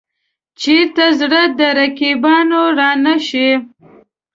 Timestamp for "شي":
3.27-3.49